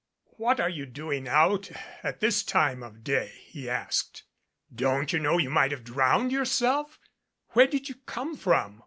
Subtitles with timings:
[0.37, 1.69] "What are you doing out
[2.01, 4.23] at this time of day?" he asked.
[4.73, 6.97] "Don't you know you might have drowned your self?
[7.49, 8.79] Where did you come from?